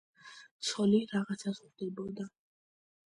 [0.69, 2.27] ცოლი რაღაცას ხვდებოდა